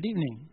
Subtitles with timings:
[0.00, 0.46] Good evening.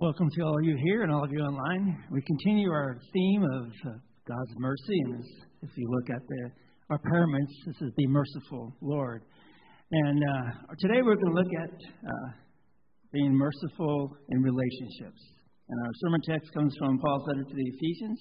[0.00, 2.02] Welcome to all of you here and all of you online.
[2.10, 3.90] We continue our theme of uh,
[4.26, 5.24] God's mercy, and
[5.60, 6.50] if you look at the,
[6.88, 9.24] our pyramids, this is the merciful Lord.
[9.92, 11.74] And uh, today we're going to look at
[12.08, 12.32] uh,
[13.12, 15.20] being merciful in relationships.
[15.68, 18.20] And our sermon text comes from Paul's letter to the Ephesians,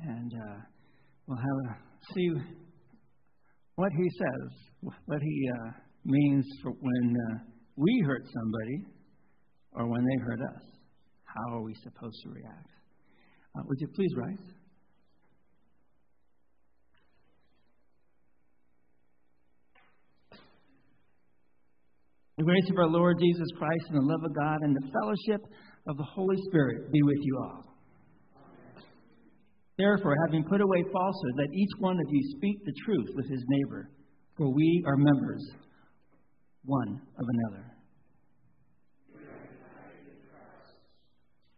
[0.00, 0.56] and uh,
[1.26, 2.28] we'll have a, see
[3.76, 5.70] what he says, what he uh,
[6.08, 7.38] means for when uh,
[7.76, 8.86] we hurt somebody
[9.72, 10.62] or when they hurt us.
[11.24, 12.70] How are we supposed to react?
[13.56, 14.38] Uh, would you please rise?
[22.38, 25.44] The grace of our Lord Jesus Christ and the love of God and the fellowship
[25.88, 27.64] of the Holy Spirit be with you all.
[29.76, 33.44] Therefore, having put away falsehood, let each one of you speak the truth with his
[33.48, 33.90] neighbor,
[34.36, 35.50] for we are members
[36.68, 37.64] one of another.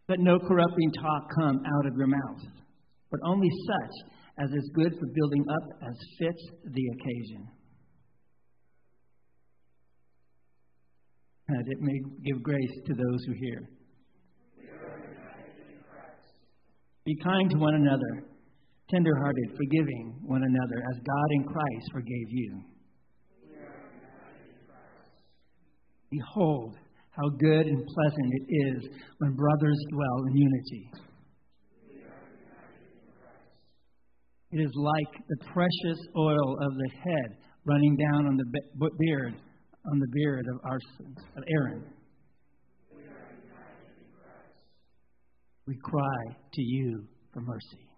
[0.07, 2.41] Let no corrupting talk come out of your mouth,
[3.11, 4.09] but only such
[4.39, 7.47] as is good for building up as fits the occasion.
[11.47, 13.69] And it may give grace to those who hear.
[17.03, 18.23] Be kind to one another,
[18.89, 22.61] tenderhearted, forgiving one another, as God in Christ forgave you.
[26.11, 26.75] Behold,
[27.11, 30.91] how good and pleasant it is when brothers dwell in unity.
[34.51, 39.35] It is like the precious oil of the head running down on the beard,
[39.91, 40.71] on the beard of,
[41.37, 41.83] of Aaron.
[45.67, 47.90] We cry to you for mercy.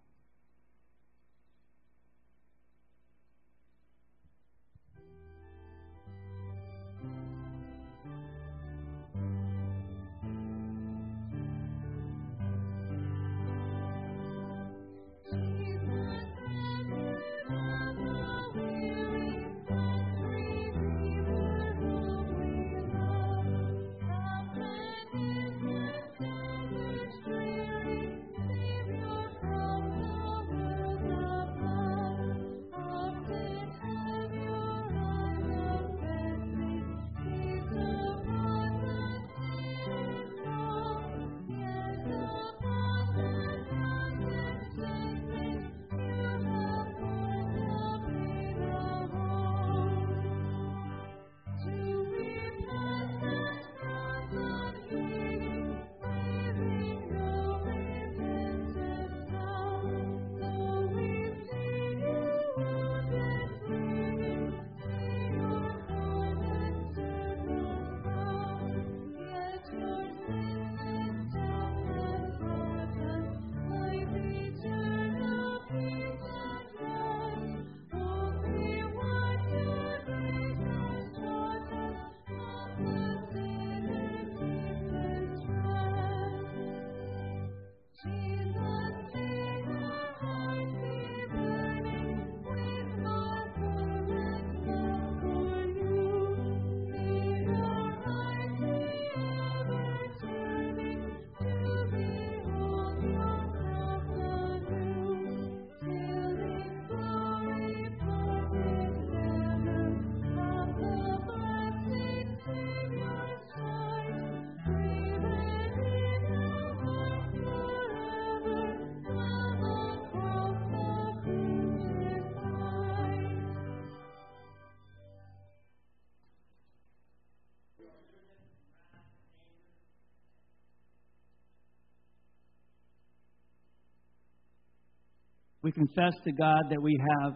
[135.63, 137.33] We confess to God that we have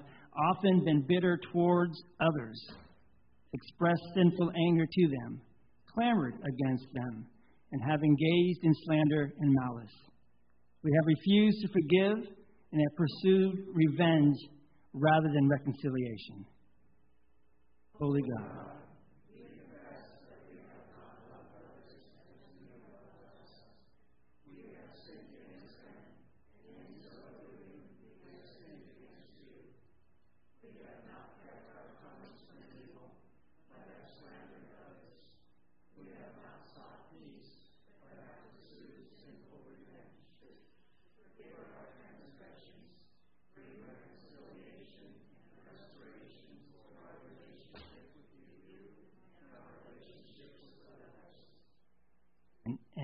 [0.51, 2.61] often been bitter towards others,
[3.53, 5.41] expressed sinful anger to them,
[5.95, 7.25] clamored against them,
[7.71, 9.95] and have engaged in slander and malice.
[10.83, 12.35] We have refused to forgive
[12.71, 14.35] and have pursued revenge
[14.93, 16.45] rather than reconciliation.
[17.99, 18.66] Holy God.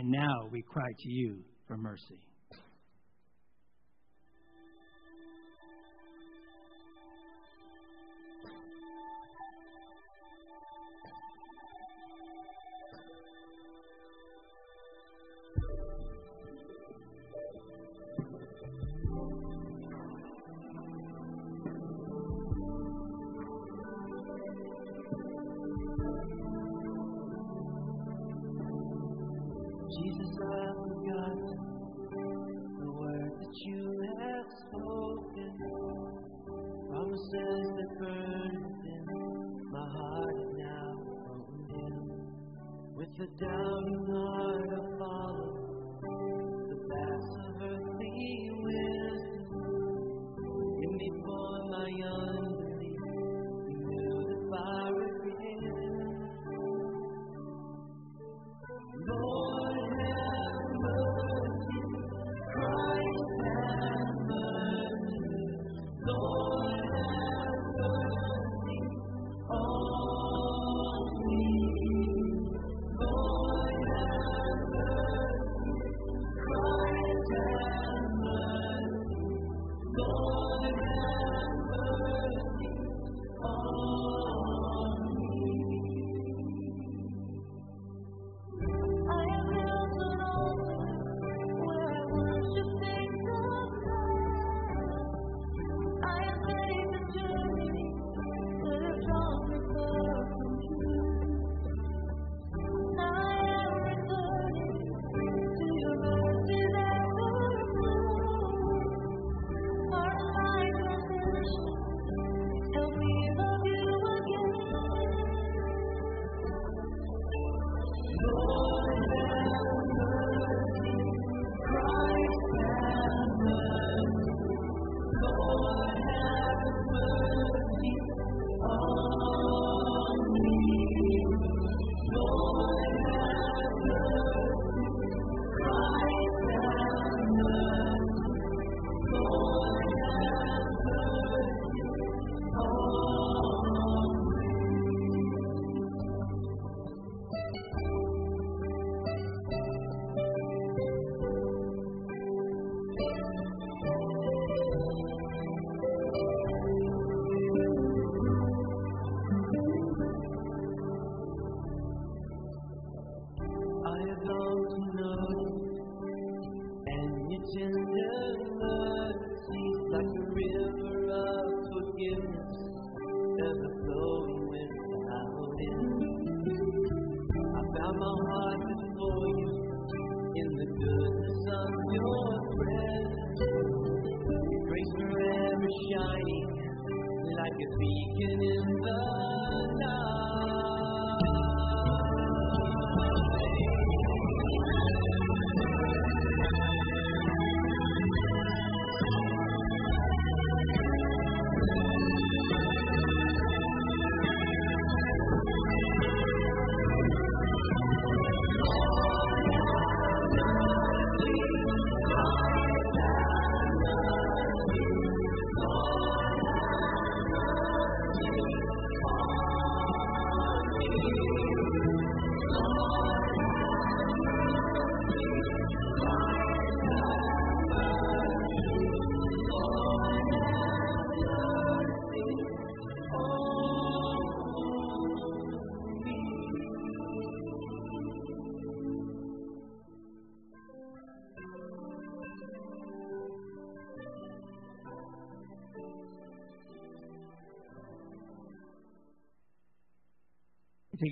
[0.03, 2.19] And now we cry to you for mercy.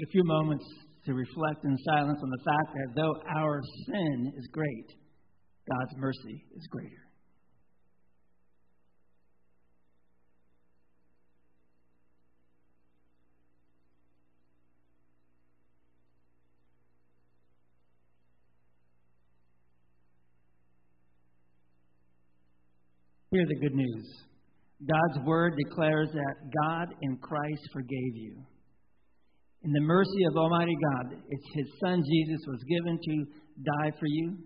[0.02, 0.66] A few moments
[1.06, 4.88] to reflect in silence on the fact that though our sin is great,
[5.70, 6.90] God's mercy is greater.
[23.30, 24.24] Hear the good news.
[24.82, 28.44] God's word declares that God in Christ forgave you.
[29.64, 33.26] In the mercy of Almighty God, His Son Jesus was given to
[33.64, 34.38] die for you,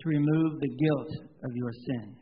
[0.00, 1.12] to remove the guilt
[1.44, 2.16] of your sin.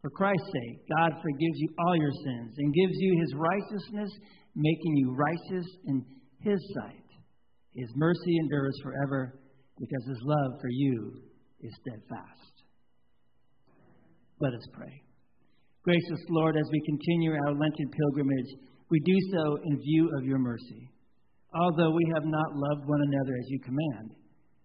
[0.00, 4.10] For Christ's sake, God forgives you all your sins and gives you His righteousness,
[4.56, 6.04] making you righteous in
[6.40, 7.04] His sight.
[7.74, 9.40] His mercy endures forever,
[9.80, 11.12] because his love for you
[11.60, 12.52] is steadfast.
[14.40, 15.02] Let us pray.
[15.82, 18.50] Gracious Lord, as we continue our Lenten pilgrimage,
[18.90, 20.89] we do so in view of your mercy.
[21.52, 24.14] Although we have not loved one another as you command,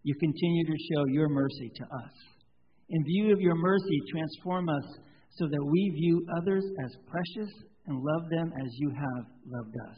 [0.04, 2.13] you continue to show your mercy to us.
[2.89, 4.86] In view of your mercy, transform us
[5.32, 7.51] so that we view others as precious
[7.88, 9.98] and love them as you have loved us.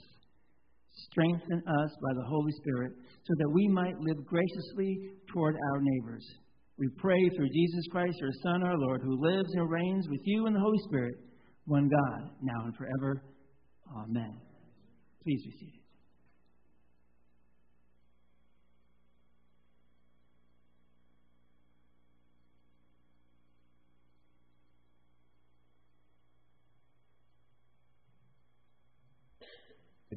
[1.11, 2.93] Strengthen us by the Holy Spirit
[3.25, 6.25] so that we might live graciously toward our neighbors.
[6.79, 10.47] We pray through Jesus Christ, your Son, our Lord, who lives and reigns with you
[10.47, 11.15] in the Holy Spirit,
[11.65, 13.23] one God, now and forever.
[13.95, 14.37] Amen.
[15.23, 15.76] Please be seated.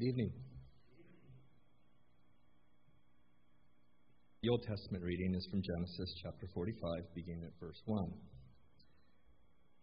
[0.01, 0.33] Good evening.
[4.41, 8.09] The Old Testament reading is from Genesis chapter 45, beginning at verse 1.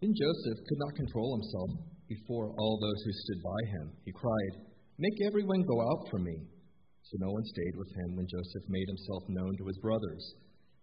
[0.03, 1.71] Then Joseph could not control himself
[2.11, 3.95] before all those who stood by him.
[4.03, 4.67] He cried,
[4.99, 6.51] Make everyone go out from me.
[7.07, 10.35] So no one stayed with him when Joseph made himself known to his brothers.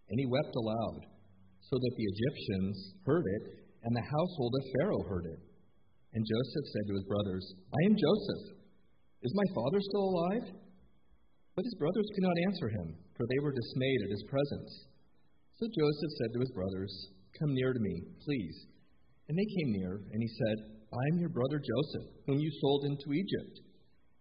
[0.07, 1.11] And he wept aloud,
[1.59, 5.43] so that the Egyptians heard it, and the household of Pharaoh heard it.
[6.15, 8.54] And Joseph said to his brothers, I am Joseph.
[9.25, 10.45] Is my father still alive?
[11.57, 14.71] But his brothers could not answer him for they were dismayed at his presence.
[15.55, 16.91] So Joseph said to his brothers,
[17.39, 18.67] Come near to me, please.
[19.27, 20.57] And they came near, and he said,
[20.91, 23.55] I am your brother Joseph, whom you sold into Egypt.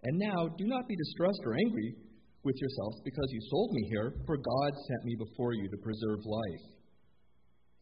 [0.05, 1.95] And now do not be distressed or angry
[2.43, 6.23] with yourselves because you sold me here, for God sent me before you to preserve
[6.23, 6.67] life.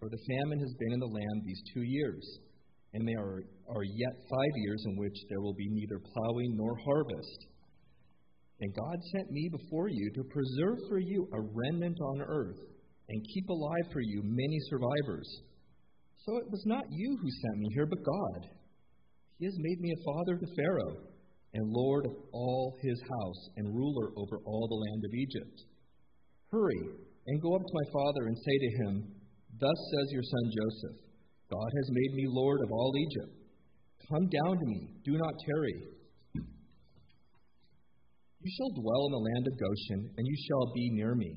[0.01, 2.25] For the famine has been in the land these two years,
[2.95, 6.77] and there are, are yet five years in which there will be neither plowing nor
[6.85, 7.47] harvest.
[8.61, 12.61] And God sent me before you to preserve for you a remnant on earth
[13.09, 15.29] and keep alive for you many survivors.
[16.25, 18.49] So it was not you who sent me here, but God.
[19.39, 20.97] He has made me a father to Pharaoh
[21.55, 25.65] and lord of all his house and ruler over all the land of Egypt.
[26.51, 26.81] Hurry
[27.27, 28.93] and go up to my father and say to him,
[29.59, 30.99] Thus says your son Joseph,
[31.53, 33.37] God has made me lord of all Egypt.
[34.09, 35.77] Come down to me, do not tarry.
[38.41, 41.31] You shall dwell in the land of Goshen, and you shall be near me.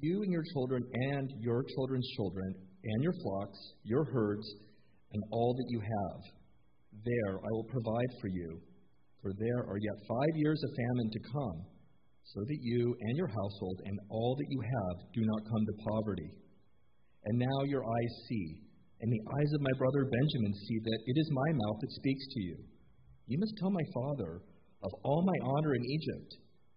[0.00, 4.48] You and your children, and your children's children, and your flocks, your herds,
[5.12, 6.20] and all that you have.
[7.04, 8.60] There I will provide for you,
[9.20, 11.58] for there are yet five years of famine to come,
[12.24, 15.84] so that you and your household and all that you have do not come to
[15.86, 16.41] poverty.
[17.24, 18.58] And now your eyes see,
[19.00, 22.26] and the eyes of my brother Benjamin see that it is my mouth that speaks
[22.34, 22.56] to you.
[23.26, 24.42] You must tell my father
[24.82, 26.30] of all my honor in Egypt,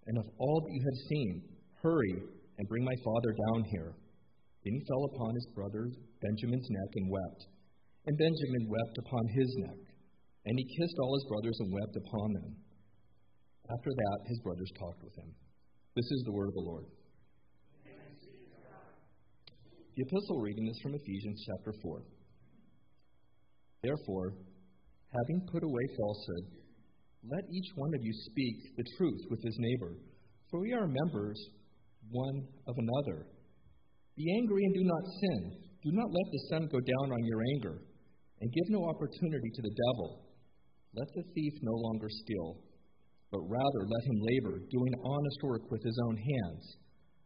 [0.05, 1.41] and of all that you have seen,
[1.81, 2.21] hurry
[2.57, 3.93] and bring my father down here.
[4.63, 5.89] Then he fell upon his brother
[6.21, 7.41] Benjamin's neck and wept.
[8.05, 9.81] And Benjamin wept upon his neck.
[10.45, 12.49] And he kissed all his brothers and wept upon them.
[13.69, 15.33] After that, his brothers talked with him.
[15.95, 16.85] This is the word of the Lord.
[19.95, 22.03] The epistle reading is from Ephesians chapter 4.
[23.81, 24.35] Therefore,
[25.07, 26.51] having put away falsehood,
[27.23, 29.95] let each one of you speak the truth with his neighbor,
[30.51, 31.39] for we are members
[32.11, 33.25] one of another.
[34.17, 35.63] Be angry and do not sin.
[35.81, 37.79] Do not let the sun go down on your anger,
[38.41, 40.27] and give no opportunity to the devil.
[40.91, 42.59] Let the thief no longer steal,
[43.31, 46.63] but rather let him labor, doing honest work with his own hands,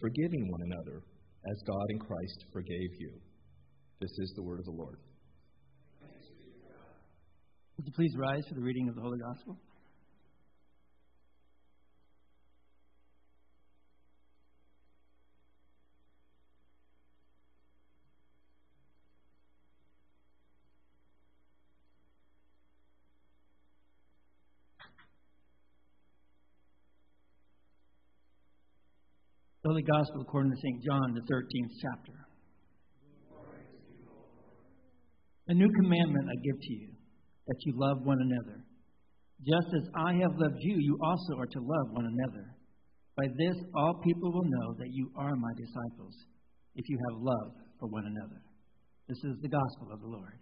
[0.00, 1.02] forgiving one another,
[1.50, 3.12] as God in Christ forgave you.
[4.00, 4.98] This is the word of the Lord.
[7.76, 9.58] Would you please rise for the reading of the Holy Gospel?
[29.66, 30.78] Holy Gospel according to St.
[30.84, 32.14] John, the 13th chapter.
[35.48, 36.88] A new commandment I give to you
[37.48, 38.62] that you love one another.
[39.42, 42.46] Just as I have loved you, you also are to love one another.
[43.16, 46.14] By this, all people will know that you are my disciples,
[46.76, 48.40] if you have love for one another.
[49.08, 50.38] This is the gospel of the Lord.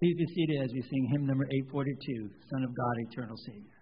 [0.00, 3.79] Please be seated as we sing hymn number 842, Son of God, Eternal Savior.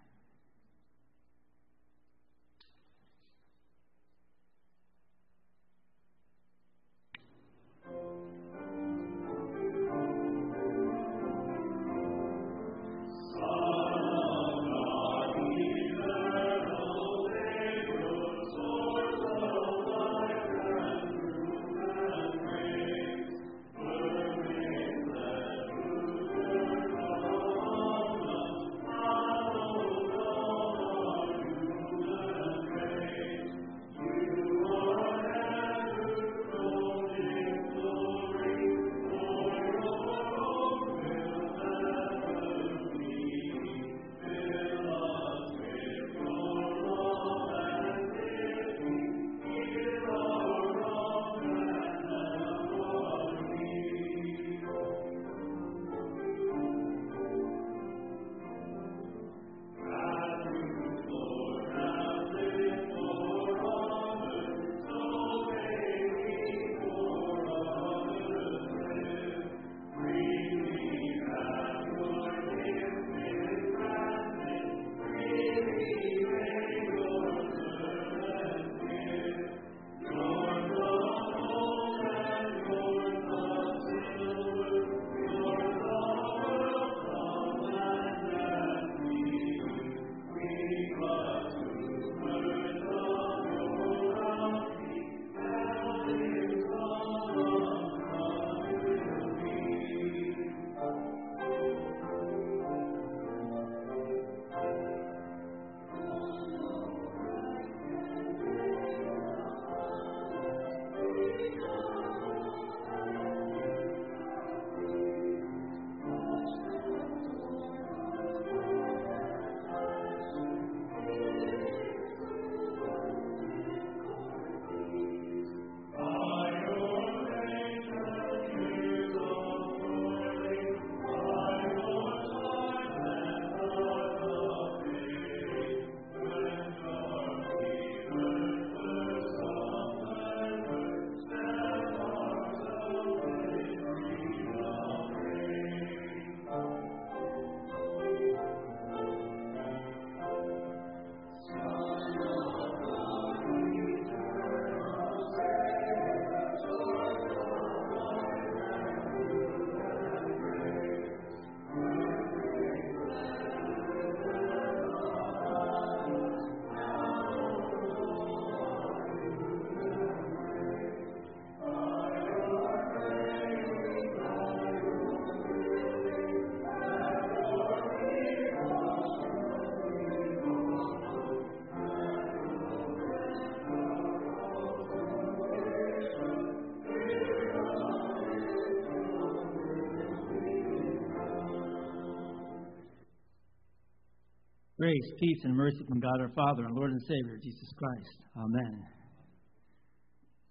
[194.99, 198.17] Grace, peace, and mercy from God our Father and Lord and Savior, Jesus Christ.
[198.35, 198.83] Amen.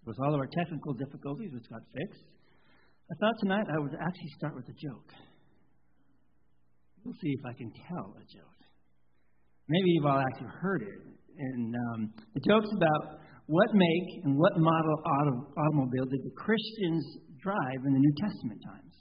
[0.05, 2.25] With all of our technical difficulties, which got fixed,
[3.11, 5.09] I thought tonight I would actually start with a joke.
[7.03, 8.61] We'll see if I can tell a joke.
[9.67, 11.01] Maybe you've all actually heard it.
[11.37, 17.05] And um, the joke's about what make and what model auto, automobile did the Christians
[17.43, 18.95] drive in the New Testament times?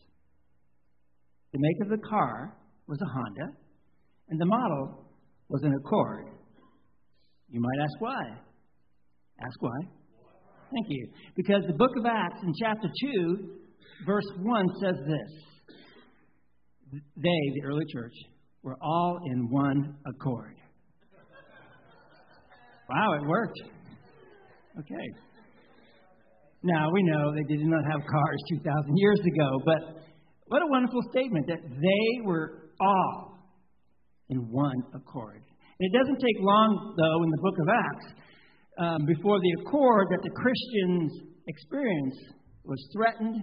[1.53, 3.57] The make of the car was a Honda,
[4.29, 5.08] and the model
[5.49, 6.27] was an accord.
[7.49, 8.23] You might ask why.
[9.41, 9.79] Ask why.
[10.73, 11.09] Thank you.
[11.35, 13.49] Because the book of Acts in chapter 2,
[14.07, 18.13] verse 1 says this They, the early church,
[18.63, 20.57] were all in one accord.
[22.91, 23.61] Wow, it worked.
[24.79, 25.09] Okay.
[26.63, 30.03] Now, we know they did not have cars 2,000 years ago, but
[30.47, 33.28] what a wonderful statement that they were all
[34.31, 35.43] in one accord.
[35.43, 38.09] And it doesn't take long, though, in the book of Acts,
[38.79, 41.11] um, before the accord that the Christians
[41.47, 43.43] experienced was threatened.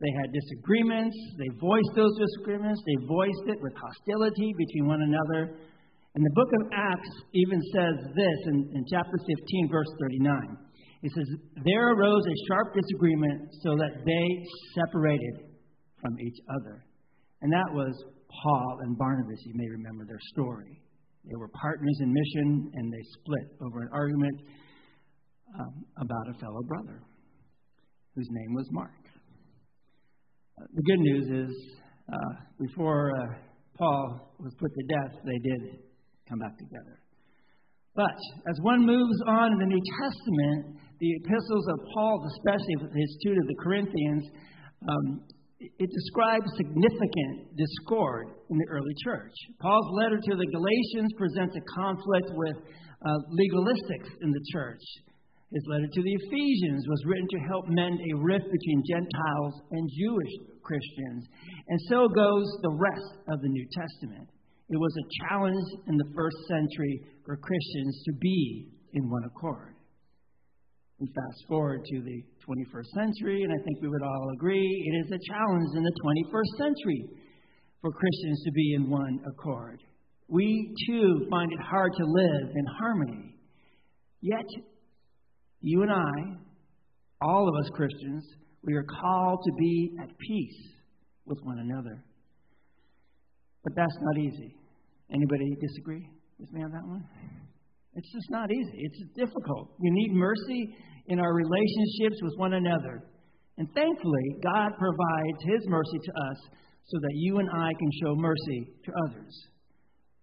[0.00, 1.14] They had disagreements.
[1.38, 2.82] They voiced those disagreements.
[2.82, 5.54] They voiced it with hostility between one another.
[6.14, 10.58] And the book of Acts even says this in, in chapter 15, verse 39.
[11.02, 11.28] It says,
[11.64, 14.26] There arose a sharp disagreement so that they
[14.74, 15.50] separated
[16.00, 16.84] from each other.
[17.42, 17.92] And that was
[18.42, 19.38] Paul and Barnabas.
[19.44, 20.80] You may remember their story.
[21.24, 24.40] They were partners in mission and they split over an argument
[25.58, 27.02] um, about a fellow brother
[28.14, 28.90] whose name was Mark.
[30.60, 31.56] Uh, the good news is,
[32.12, 33.34] uh, before uh,
[33.78, 35.78] Paul was put to death, they did
[36.28, 36.98] come back together.
[37.94, 38.16] But
[38.48, 43.34] as one moves on in the New Testament, the epistles of Paul, especially his two
[43.34, 44.24] to the Corinthians,
[44.88, 45.20] um,
[45.78, 49.32] it describes significant discord in the early church.
[49.60, 54.82] Paul's letter to the Galatians presents a conflict with uh, legalistics in the church.
[55.52, 59.84] His letter to the Ephesians was written to help mend a rift between Gentiles and
[60.00, 60.32] Jewish
[60.64, 61.28] Christians.
[61.68, 64.28] And so goes the rest of the New Testament.
[64.70, 69.76] It was a challenge in the first century for Christians to be in one accord.
[71.08, 75.10] Fast forward to the 21st century, and I think we would all agree it is
[75.10, 77.08] a challenge in the 21st century
[77.80, 79.82] for Christians to be in one accord.
[80.28, 83.34] We too find it hard to live in harmony.
[84.20, 84.46] Yet,
[85.60, 86.12] you and I,
[87.20, 88.24] all of us Christians,
[88.62, 90.68] we are called to be at peace
[91.26, 92.04] with one another.
[93.64, 94.54] But that's not easy.
[95.12, 97.04] Anybody disagree with me on that one?
[97.94, 98.78] It's just not easy.
[98.78, 99.74] It's difficult.
[99.78, 100.74] We need mercy
[101.06, 103.04] in our relationships with one another.
[103.58, 106.38] And thankfully, God provides His mercy to us
[106.86, 109.34] so that you and I can show mercy to others.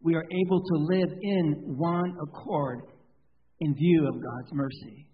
[0.02, 2.80] We are able to live in one accord
[3.60, 5.06] in view of God's mercy.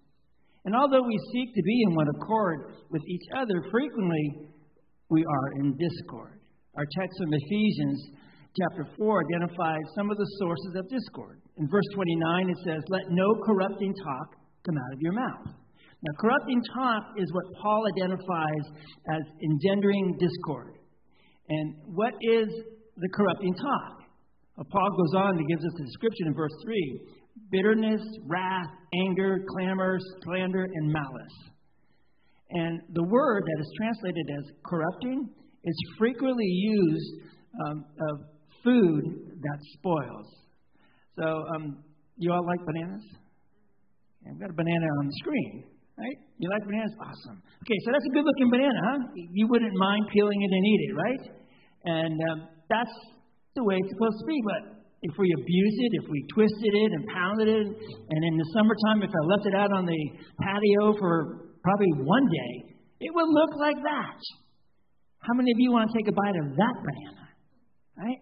[0.66, 4.50] And although we seek to be in one accord with each other, frequently
[5.10, 6.40] we are in discord.
[6.76, 8.10] Our text from Ephesians
[8.58, 11.42] chapter 4 identifies some of the sources of discord.
[11.58, 15.48] In verse 29, it says, Let no corrupting talk come out of your mouth.
[16.02, 18.66] Now, corrupting talk is what Paul identifies
[19.10, 20.76] as engendering discord.
[21.50, 22.50] And what is
[22.98, 24.02] the corrupting talk?
[24.58, 27.00] Well, Paul goes on to give us a description in verse 3
[27.52, 28.72] bitterness, wrath,
[29.08, 31.38] anger, clamor, slander, and malice.
[32.50, 35.30] And the word that is translated as corrupting
[35.64, 37.14] is frequently used
[37.68, 38.20] um, of
[38.64, 39.04] food
[39.42, 40.28] that spoils.
[41.20, 41.84] So, um,
[42.18, 43.04] you all like bananas?
[44.26, 45.64] I've got a banana on the screen,
[46.02, 46.18] right?
[46.42, 46.94] You like bananas?
[46.98, 47.38] Awesome.
[47.62, 49.00] Okay, so that's a good looking banana, huh?
[49.14, 51.24] You wouldn't mind peeling it and eat it, right?
[51.86, 52.38] And um,
[52.70, 52.96] that's
[53.54, 54.38] the way it's supposed to be.
[54.42, 54.62] But
[55.06, 59.06] if we abuse it, if we twisted it and pounded it, and in the summertime,
[59.06, 60.02] if I left it out on the
[60.42, 62.54] patio for probably one day,
[63.06, 64.20] it would look like that.
[65.22, 67.26] How many of you want to take a bite of that banana?
[67.98, 68.22] Right?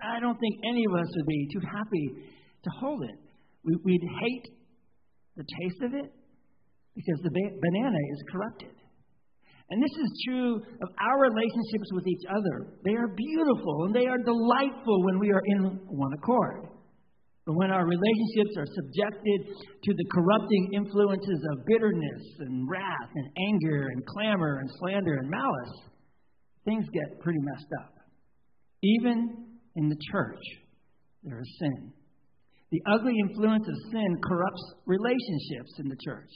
[0.00, 2.32] I don't think any of us would be too happy
[2.64, 3.18] to hold it.
[3.64, 4.63] We'd hate
[5.36, 6.10] the taste of it
[6.94, 8.74] because the banana is corrupted.
[9.70, 12.78] And this is true of our relationships with each other.
[12.84, 16.68] They are beautiful and they are delightful when we are in one accord.
[17.46, 19.40] But when our relationships are subjected
[19.82, 25.28] to the corrupting influences of bitterness and wrath and anger and clamor and slander and
[25.28, 25.76] malice,
[26.64, 27.94] things get pretty messed up.
[28.82, 30.40] Even in the church,
[31.22, 31.92] there is sin.
[32.74, 36.34] The ugly influence of sin corrupts relationships in the church.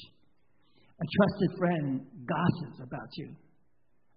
[0.95, 3.35] A trusted friend gossips about you.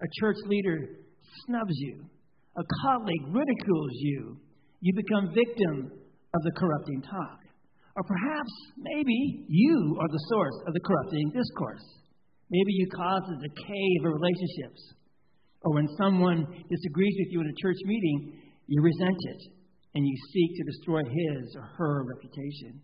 [0.06, 1.02] A church leader
[1.48, 2.06] snubs you.
[2.62, 4.38] A colleague ridicules you.
[4.82, 7.42] You become victim of the corrupting talk.
[7.98, 12.06] Or perhaps, maybe, you are the source of the corrupting discourse.
[12.52, 14.94] Maybe you cause the decay of relationships.
[15.66, 19.61] Or when someone disagrees with you in a church meeting, you resent it
[19.94, 22.82] and you seek to destroy his or her reputation.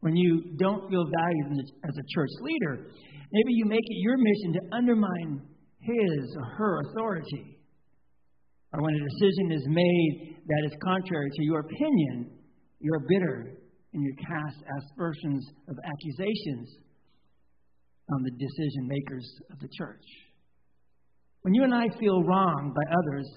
[0.00, 2.86] When you don't feel valued as a church leader,
[3.32, 5.42] maybe you make it your mission to undermine
[5.80, 7.58] his or her authority.
[8.72, 12.38] Or when a decision is made that is contrary to your opinion,
[12.80, 13.58] you're bitter
[13.92, 16.68] and you cast aspersions of accusations
[18.10, 20.04] on the decision makers of the church.
[21.42, 23.28] When you and I feel wronged by others,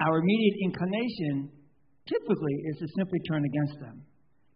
[0.00, 1.50] our immediate inclination
[2.08, 4.02] typically is to simply turn against them,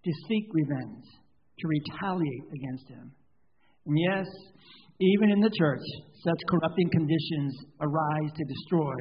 [0.05, 1.07] to seek revenge,
[1.59, 3.13] to retaliate against them.
[3.87, 4.27] And yes,
[5.01, 5.87] even in the church,
[6.25, 8.97] such corrupting conditions arise to destroy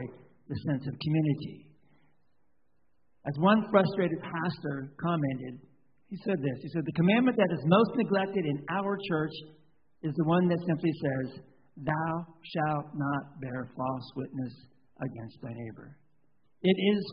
[0.50, 1.66] the sense of community.
[3.26, 5.58] As one frustrated pastor commented,
[6.10, 9.34] he said this He said, The commandment that is most neglected in our church
[10.04, 11.42] is the one that simply says,
[11.82, 14.54] Thou shalt not bear false witness
[15.02, 15.98] against thy neighbor.
[16.62, 17.04] It is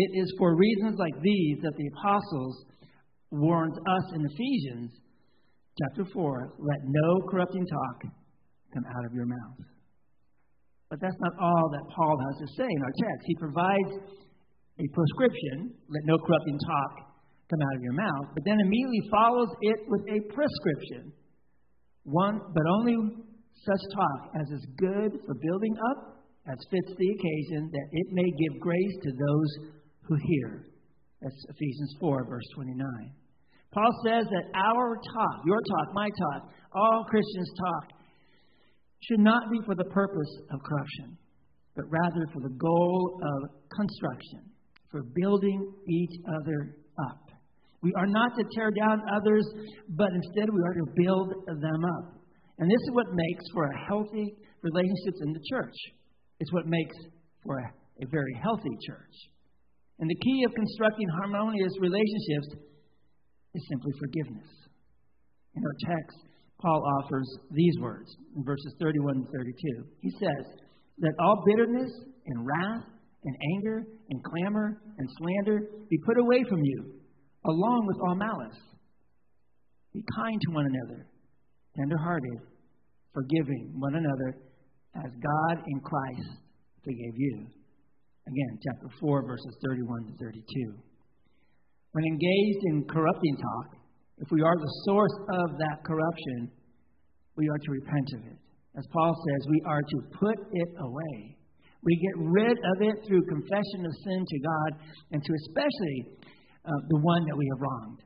[0.00, 2.64] It is for reasons like these that the apostles
[3.30, 4.96] warned us in Ephesians
[5.76, 8.08] chapter 4 let no corrupting talk
[8.72, 9.60] come out of your mouth.
[10.88, 13.22] But that's not all that Paul has to say in our text.
[13.26, 13.92] He provides
[14.80, 16.92] a prescription, let no corrupting talk
[17.52, 21.12] come out of your mouth, but then immediately follows it with a prescription.
[22.04, 22.96] One, but only
[23.68, 28.24] such talk as is good for building up, as fits the occasion, that it may
[28.24, 30.66] give grace to those who hear.
[31.20, 33.12] That's Ephesians 4, verse 29.
[33.72, 37.98] Paul says that our talk, your talk, my talk, all Christians' talk,
[39.08, 41.16] should not be for the purpose of corruption,
[41.76, 44.50] but rather for the goal of construction,
[44.90, 46.76] for building each other
[47.08, 47.30] up.
[47.82, 49.46] We are not to tear down others,
[49.88, 52.20] but instead we are to build them up.
[52.58, 55.76] And this is what makes for a healthy relationships in the church.
[56.40, 56.96] It's what makes
[57.42, 59.14] for a, a very healthy church.
[60.00, 62.56] And the key of constructing harmonious relationships
[63.54, 64.48] is simply forgiveness.
[65.54, 66.16] In our text,
[66.60, 69.84] Paul offers these words in verses 31 and 32.
[70.00, 70.44] He says,
[71.02, 71.92] Let all bitterness
[72.26, 72.84] and wrath
[73.24, 76.94] and anger and clamor and slander be put away from you,
[77.44, 78.58] along with all malice.
[79.92, 81.06] Be kind to one another,
[81.76, 82.40] tenderhearted,
[83.12, 84.38] forgiving one another,
[84.96, 86.30] as God in Christ
[86.84, 87.46] forgave you.
[88.30, 90.78] Again, chapter 4, verses 31 to 32.
[91.90, 93.74] When engaged in corrupting talk,
[94.22, 96.54] if we are the source of that corruption,
[97.34, 98.38] we are to repent of it.
[98.78, 101.16] As Paul says, we are to put it away.
[101.82, 104.70] We get rid of it through confession of sin to God
[105.10, 105.98] and to especially
[106.62, 108.00] uh, the one that we have wronged.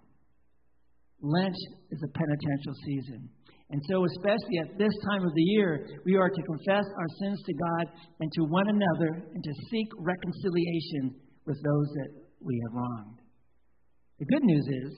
[1.21, 1.59] Lent
[1.91, 3.29] is a penitential season.
[3.71, 7.41] And so, especially at this time of the year, we are to confess our sins
[7.43, 7.85] to God
[8.21, 12.11] and to one another and to seek reconciliation with those that
[12.45, 13.19] we have wronged.
[14.19, 14.93] The good news is,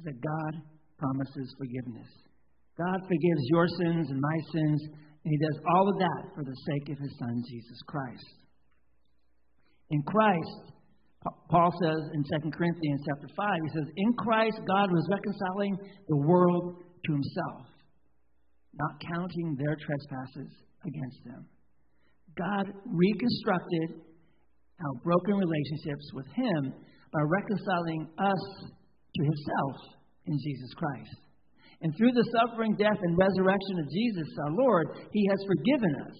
[0.00, 0.52] is that God
[0.98, 2.08] promises forgiveness.
[2.76, 4.80] God forgives your sins and my sins,
[5.24, 8.36] and He does all of that for the sake of His Son, Jesus Christ.
[9.90, 10.72] In Christ,
[11.50, 15.76] Paul says in 2 Corinthians chapter 5, he says, In Christ, God was reconciling
[16.08, 17.66] the world to Himself,
[18.78, 20.52] not counting their trespasses
[20.86, 21.46] against them.
[22.36, 24.04] God reconstructed
[24.84, 26.74] our broken relationships with Him
[27.12, 28.44] by reconciling us
[29.16, 29.76] to himself
[30.26, 31.16] in Jesus Christ.
[31.82, 36.16] And through the suffering, death, and resurrection of Jesus, our Lord, he has forgiven us.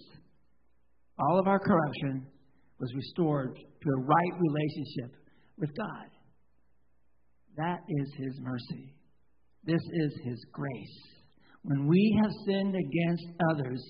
[1.18, 2.26] All of our corruption
[2.78, 5.16] was restored to a right relationship
[5.58, 6.08] with God.
[7.56, 8.92] That is his mercy.
[9.64, 11.15] This is his grace.
[11.66, 13.82] When we have sinned against others,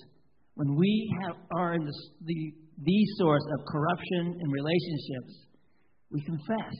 [0.55, 1.93] when we have, are in the,
[2.25, 5.45] the, the source of corruption in relationships,
[6.09, 6.73] we confess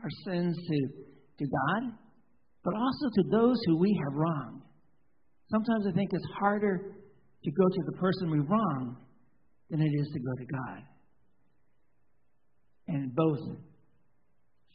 [0.00, 0.78] our sins to,
[1.38, 1.98] to God,
[2.62, 4.62] but also to those who we have wronged.
[5.50, 8.96] Sometimes I think it's harder to go to the person we wronged
[9.68, 10.82] than it is to go to God.
[12.86, 13.40] And both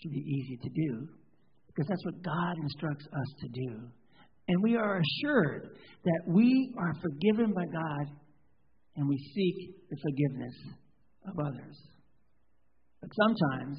[0.02, 1.08] should be easy to do
[1.68, 3.90] because that's what God instructs us to do.
[4.50, 8.06] And we are assured that we are forgiven by God
[8.96, 10.56] and we seek the forgiveness
[11.30, 11.78] of others.
[13.00, 13.78] But sometimes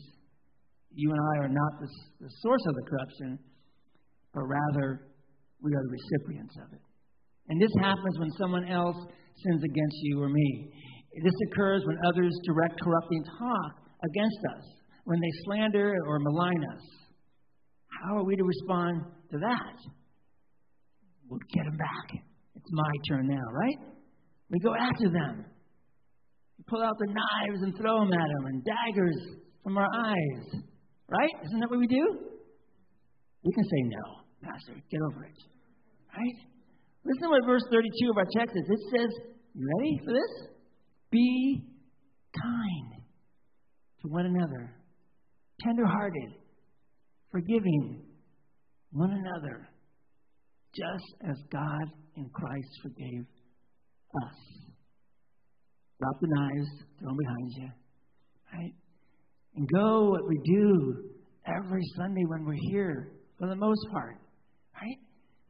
[0.94, 1.88] you and I are not the,
[2.20, 3.38] the source of the corruption,
[4.32, 5.10] but rather
[5.60, 6.82] we are the recipients of it.
[7.48, 8.96] And this happens when someone else
[9.42, 10.70] sins against you or me.
[11.24, 13.72] This occurs when others direct corrupting talk
[14.04, 14.64] against us,
[15.02, 16.82] when they slander or malign us.
[18.04, 19.02] How are we to respond
[19.32, 19.99] to that?
[21.30, 22.20] We'll get them back.
[22.56, 23.78] It's my turn now, right?
[24.50, 25.46] We go after them
[26.58, 29.16] We pull out the knives and throw them at them and daggers
[29.62, 30.60] from our eyes.
[31.08, 31.30] Right?
[31.46, 32.18] Isn't that what we do?
[33.44, 34.04] We can say no,
[34.42, 34.74] Pastor.
[34.90, 35.38] Get over it.
[36.16, 36.36] Right?
[37.04, 38.64] Listen to what verse 32 of our text is.
[38.68, 39.10] It says,
[39.54, 40.50] You ready for this?
[41.10, 41.64] Be
[42.34, 43.02] kind
[44.02, 44.74] to one another,
[45.60, 46.34] tenderhearted,
[47.30, 48.02] forgiving
[48.92, 49.69] one another,
[50.74, 53.26] just as God in Christ forgave
[54.22, 54.38] us.
[55.98, 57.68] Drop the knives, throw them behind you.
[58.52, 58.74] Right?
[59.56, 61.10] And go what we do
[61.46, 64.16] every Sunday when we're here, for the most part.
[64.80, 64.98] Right?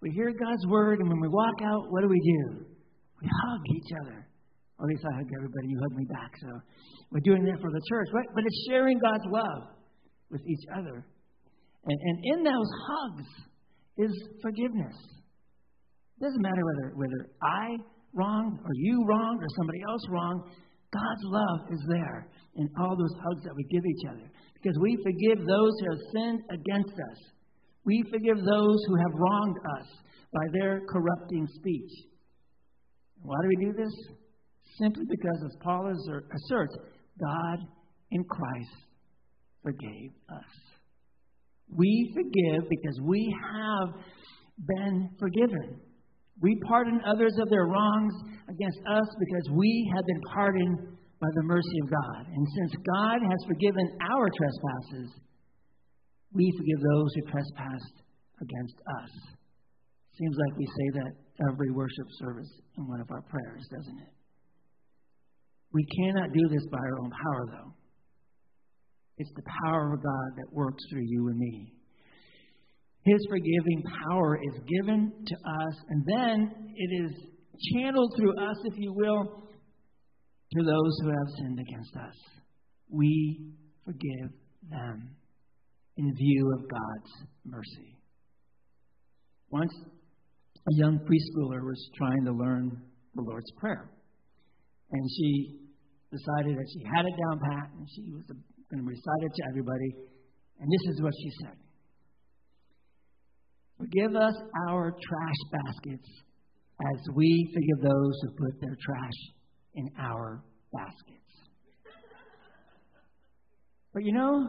[0.00, 2.64] We hear God's word, and when we walk out, what do we do?
[3.20, 4.26] We hug each other.
[4.80, 6.32] At least I hug everybody, you hug me back.
[6.40, 6.48] So
[7.12, 8.28] we're doing that for the church, right?
[8.34, 9.76] But it's sharing God's love
[10.30, 11.04] with each other.
[11.84, 13.28] And, and in those hugs
[13.98, 14.96] is forgiveness.
[16.20, 17.76] It doesn't matter whether, whether I
[18.14, 20.42] wronged or you wronged or somebody else wronged,
[20.92, 24.96] God's love is there in all those hugs that we give each other because we
[25.02, 27.18] forgive those who have sinned against us.
[27.84, 29.86] We forgive those who have wronged us
[30.32, 31.90] by their corrupting speech.
[33.22, 33.92] Why do we do this?
[34.78, 36.76] Simply because, as Paul asserts,
[37.20, 37.58] God
[38.10, 38.76] in Christ
[39.62, 40.69] forgave us.
[41.76, 43.94] We forgive because we have
[44.66, 45.80] been forgiven.
[46.40, 48.14] We pardon others of their wrongs
[48.48, 50.78] against us because we have been pardoned
[51.20, 52.26] by the mercy of God.
[52.32, 55.20] And since God has forgiven our trespasses,
[56.32, 57.82] we forgive those who trespass
[58.40, 59.10] against us.
[60.16, 61.12] Seems like we say that
[61.52, 64.12] every worship service in one of our prayers, doesn't it?
[65.72, 67.72] We cannot do this by our own power, though.
[69.20, 71.74] It's the power of God that works through you and me.
[73.04, 77.12] His forgiving power is given to us, and then it is
[77.70, 79.44] channeled through us, if you will,
[80.52, 82.14] to those who have sinned against us.
[82.88, 83.52] We
[83.84, 84.30] forgive
[84.70, 85.14] them
[85.98, 87.98] in view of God's mercy.
[89.50, 89.72] Once
[90.56, 92.70] a young preschooler was trying to learn
[93.14, 93.90] the Lord's Prayer,
[94.90, 95.58] and she
[96.10, 98.24] decided that she had it down pat and she was
[98.70, 99.90] going to recite it to everybody.
[100.60, 101.56] And this is what she said
[103.78, 104.34] Forgive us
[104.68, 106.08] our trash baskets
[106.80, 109.18] as we forgive those who put their trash
[109.74, 111.20] in our baskets.
[113.92, 114.46] But you know,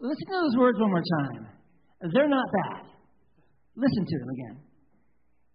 [0.00, 1.48] listen to those words one more time.
[2.12, 2.82] They're not bad.
[3.76, 4.56] Listen to them again.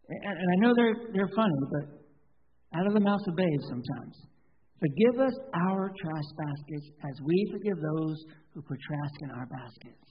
[0.10, 4.16] And, I know they're, they're funny, but out of the mouths of babes sometimes.
[4.80, 5.36] Forgive us
[5.68, 8.18] our trash baskets as we forgive those
[8.54, 10.08] who put trash in our baskets.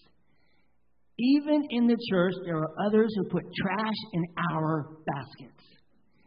[1.18, 5.64] Even in the church, there are others who put trash in our baskets.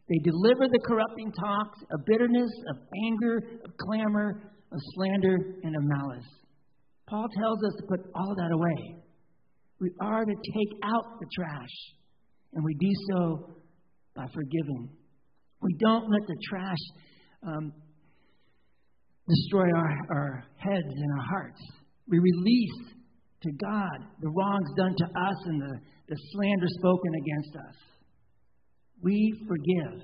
[0.09, 5.83] They deliver the corrupting talks of bitterness, of anger, of clamor, of slander, and of
[5.83, 6.27] malice.
[7.07, 9.03] Paul tells us to put all that away.
[9.79, 11.75] We are to take out the trash,
[12.53, 13.55] and we do so
[14.15, 14.89] by forgiving.
[15.61, 16.83] We don't let the trash
[17.47, 17.71] um,
[19.27, 21.61] destroy our, our heads and our hearts.
[22.07, 22.93] We release
[23.43, 27.75] to God the wrongs done to us and the, the slander spoken against us.
[29.01, 30.01] We forgive.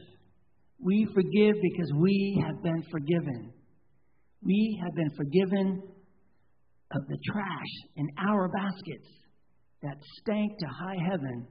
[0.80, 3.54] We forgive because we have been forgiven.
[4.44, 5.84] We have been forgiven
[6.92, 9.10] of the trash in our baskets
[9.84, 11.48] that stank to high heaven,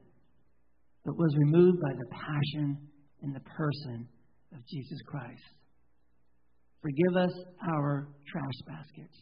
[1.04, 2.78] but was removed by the passion
[3.22, 4.08] and the person
[4.52, 5.42] of Jesus Christ.
[6.82, 7.32] Forgive us
[7.68, 9.18] our trash baskets.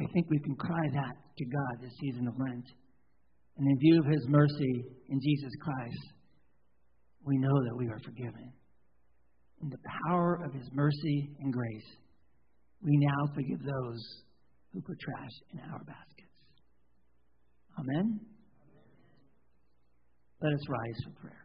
[0.00, 2.66] I think we can cry that to God this season of Lent.
[3.56, 6.04] And in view of His mercy in Jesus Christ,
[7.24, 8.52] we know that we are forgiven.
[9.62, 11.90] In the power of His mercy and grace,
[12.82, 14.02] we now forgive those
[14.72, 16.24] who put trash in our baskets.
[17.78, 18.20] Amen?
[20.42, 21.43] Let us rise for prayer.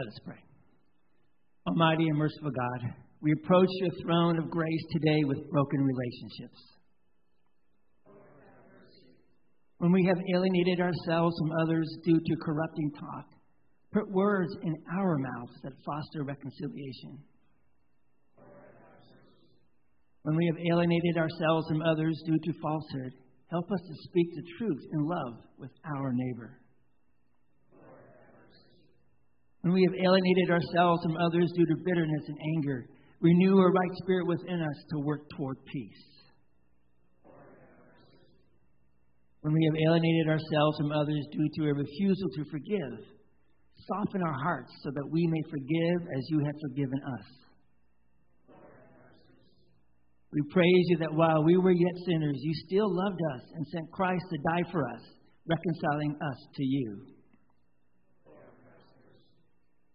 [0.00, 0.42] Let us pray.
[1.66, 6.58] Almighty and merciful God, we approach your throne of grace today with broken relationships.
[9.76, 13.26] When we have alienated ourselves from others due to corrupting talk,
[13.92, 17.18] put words in our mouths that foster reconciliation.
[20.22, 23.12] When we have alienated ourselves from others due to falsehood,
[23.50, 26.59] help us to speak the truth in love with our neighbor.
[29.62, 32.86] When we have alienated ourselves from others due to bitterness and anger,
[33.20, 36.04] renew a right spirit within us to work toward peace.
[39.42, 43.04] When we have alienated ourselves from others due to a refusal to forgive,
[43.88, 47.26] soften our hearts so that we may forgive as you have forgiven us.
[50.32, 53.90] We praise you that while we were yet sinners, you still loved us and sent
[53.90, 55.02] Christ to die for us,
[55.48, 57.06] reconciling us to you.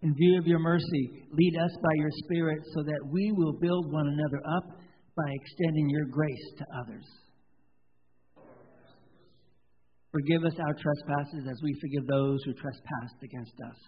[0.06, 3.92] In view of your mercy, lead us by your Spirit so that we will build
[3.92, 4.78] one another up
[5.18, 7.06] by extending your grace to others.
[10.12, 13.80] Forgive us our trespasses as we forgive those who trespass against us.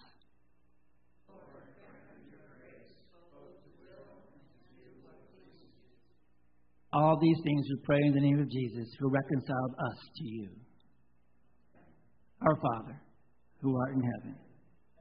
[6.92, 10.48] All these things we pray in the name of Jesus, who reconciled us to you.
[12.42, 13.00] Our Father,
[13.62, 14.47] who art in heaven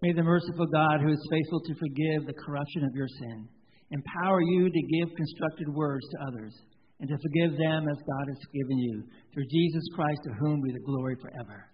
[0.00, 3.48] May the merciful God, who is faithful to forgive the corruption of your sin,
[3.90, 6.54] empower you to give constructed words to others
[7.00, 9.02] and to forgive them as God has forgiven you.
[9.34, 11.72] Through Jesus Christ, to whom be the glory forever.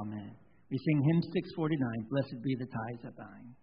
[0.00, 0.36] Amen.
[0.70, 3.54] We sing hymn 649, Blessed be the ties that bind.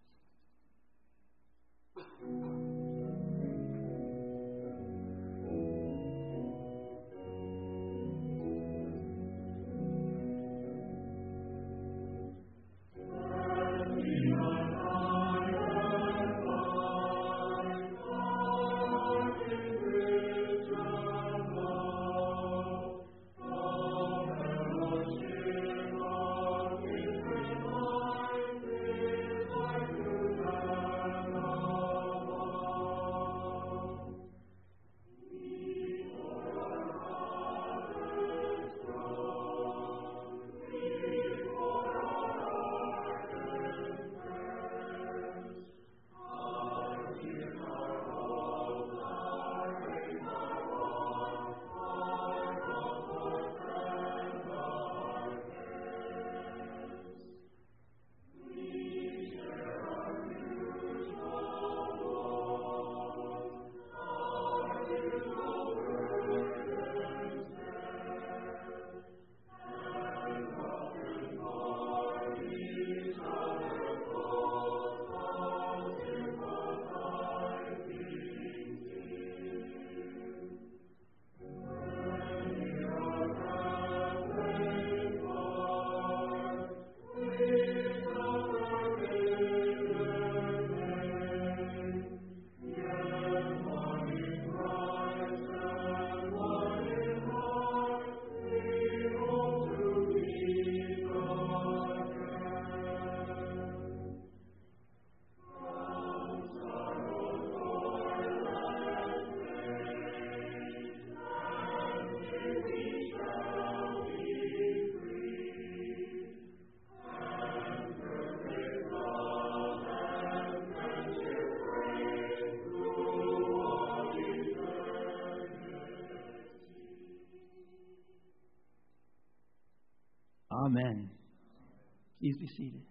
[132.58, 132.82] Seated.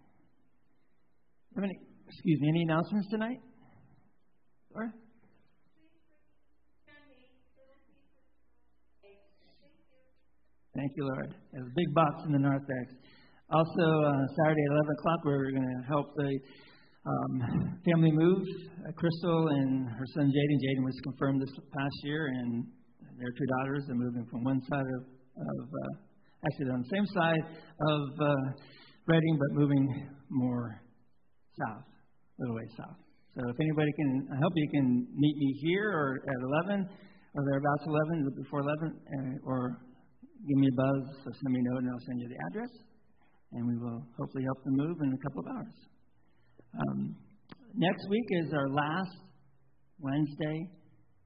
[2.08, 3.38] Excuse me, any announcements tonight?
[4.74, 4.92] Laura?
[10.74, 11.34] Thank you, Lord.
[11.52, 12.94] There's a big box in the narthex.
[13.50, 16.38] Also, uh, Saturday at 11 o'clock, we're going to help the
[17.04, 18.46] um, family move.
[18.86, 20.58] Uh, Crystal and her son Jaden.
[20.62, 22.64] Jaden was confirmed this past year, and
[23.18, 27.06] their two daughters are moving from one side of, of uh, actually on the same
[27.06, 28.34] side of uh,
[29.08, 29.88] Redding, but moving
[30.28, 30.82] more
[31.56, 33.00] south, a little way south.
[33.32, 36.84] So if anybody can help you, can meet me here or at 11
[37.32, 39.80] or thereabouts 11, before 11, uh, or
[40.44, 42.72] give me a buzz or send me a note and I'll send you the address.
[43.52, 45.76] And we will hopefully help them move in a couple of hours.
[46.76, 47.16] Um,
[47.80, 49.16] next week is our last
[50.00, 50.68] Wednesday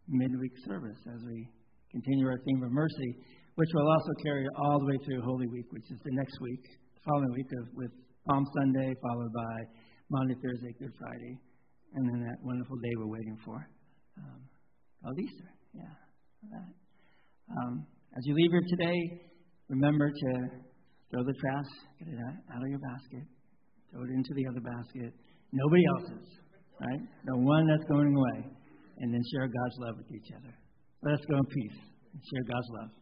[0.07, 1.51] midweek service as we
[1.91, 3.17] continue our theme of mercy
[3.55, 6.65] which will also carry all the way through Holy Week, which is the next week,
[7.05, 7.91] following week of, with
[8.31, 9.57] Palm Sunday, followed by
[10.11, 11.35] Maundy, Thursday, Good Friday,
[11.95, 13.59] and then that wonderful day we're waiting for,
[14.23, 14.41] um,
[15.03, 15.51] called Easter.
[15.75, 15.95] Yeah,
[16.55, 16.71] that.
[17.51, 18.99] Um, as you leave here today,
[19.69, 20.31] remember to
[21.11, 23.27] throw the trash, get it out of your basket,
[23.91, 25.11] throw it into the other basket,
[25.51, 26.29] nobody else's,
[26.87, 27.03] right?
[27.27, 28.47] The one that's going away,
[29.03, 30.55] and then share God's love with each other.
[31.03, 31.79] Let us go in peace
[32.15, 33.02] and share God's love.